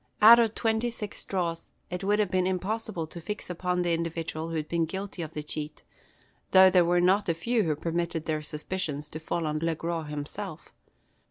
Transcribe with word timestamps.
Out 0.19 0.39
of 0.39 0.55
twenty 0.55 0.89
six 0.89 1.23
draws 1.23 1.73
it 1.91 2.03
would 2.03 2.17
have 2.17 2.31
been 2.31 2.47
impossible 2.47 3.05
to 3.05 3.21
fix 3.21 3.51
upon 3.51 3.83
the 3.83 3.93
individual 3.93 4.49
who 4.49 4.55
had 4.55 4.67
been 4.67 4.85
guilty 4.85 5.21
of 5.21 5.35
the 5.35 5.43
cheat, 5.43 5.83
though 6.53 6.71
there 6.71 6.83
were 6.83 6.99
not 6.99 7.29
a 7.29 7.35
few 7.35 7.61
who 7.61 7.75
permitted 7.75 8.25
their 8.25 8.41
suspicions 8.41 9.11
to 9.11 9.19
fall 9.19 9.45
on 9.45 9.59
Le 9.59 9.75
Gros 9.75 10.09
himself. 10.09 10.73